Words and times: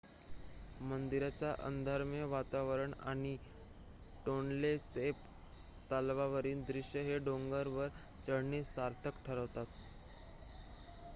मंदिराचे 0.81 1.47
अंधारमय 1.61 2.23
वातावरण 2.27 2.93
आणि 3.01 3.35
टोनले 4.25 4.77
सॅप 4.79 5.15
तलावावरील 5.91 6.63
दृश्य 6.65 7.01
हे 7.03 7.17
डोंगरावर 7.25 7.87
चढणे 8.27 8.63
सार्थक 8.65 9.25
ठरवतात 9.25 9.65